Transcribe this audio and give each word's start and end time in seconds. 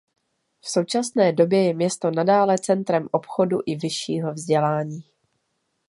V 0.61 0.69
současné 0.69 1.33
době 1.33 1.67
je 1.67 1.73
město 1.73 2.11
nadále 2.11 2.59
centrem 2.59 3.07
obchodu 3.11 3.57
i 3.65 3.75
vyššího 3.75 4.33
vzdělání. 4.33 5.03